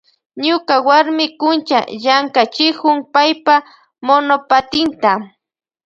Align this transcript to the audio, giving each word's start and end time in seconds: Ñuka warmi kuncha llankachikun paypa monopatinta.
Ñuka 0.45 0.73
warmi 0.87 1.25
kuncha 1.39 1.79
llankachikun 2.03 2.97
paypa 3.13 3.55
monopatinta. 4.05 5.11